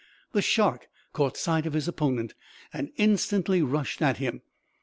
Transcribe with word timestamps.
The 0.31 0.41
shark 0.41 0.87
caught 1.13 1.37
sight 1.37 1.67
of 1.67 1.73
his 1.73 1.87
opponent, 1.87 2.33
and 2.73 2.89
instantly 2.97 3.61
rushed 3.61 4.01
at 4.01 4.17
him. 4.17 4.41